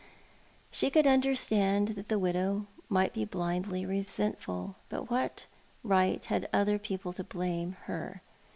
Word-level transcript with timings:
She 0.71 0.89
could 0.89 1.05
understand 1.05 1.89
that 1.89 2.07
the 2.07 2.17
widow 2.17 2.65
might 2.89 3.13
be 3.13 3.23
blindly 3.23 3.85
resentful, 3.85 4.75
but 4.89 5.11
what 5.11 5.45
right 5.83 6.25
had 6.25 6.49
other 6.51 6.79
people 6.79 7.13
to 7.13 7.23
blame 7.23 7.73
her 7.83 8.23